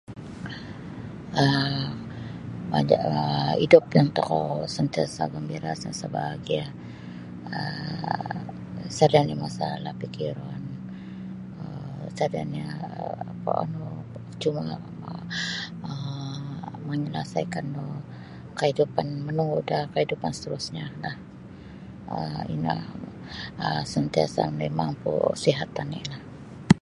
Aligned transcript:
um 1.43 1.83
hidup 3.61 3.83
kan 3.93 4.07
tokou 4.17 4.45
santiasa 4.75 5.23
gambira' 5.33 5.79
santiasa' 5.81 6.13
bahagia 6.17 6.65
um 7.57 8.39
sada' 8.97 9.23
nio 9.25 9.37
masalah 9.45 9.93
fikiron 10.01 10.59
um 11.61 12.03
sada' 12.17 12.43
nio 12.53 12.67
um 13.51 13.69
no 13.79 13.87
cuma' 14.41 14.79
um 15.87 16.43
manyalasaikan 16.87 17.65
da 17.75 17.83
kaidupan 18.59 19.07
manunggu' 19.27 19.65
da 19.69 19.77
kaidupan 19.93 20.31
seterusnyo 20.35 20.85
um 22.15 22.43
ino 22.55 22.75
um 23.65 23.81
santiasa 23.93 24.43
mimang 24.59 24.91
ku 25.01 25.13
sihat 25.43 25.69
oni'lah. 25.83 26.21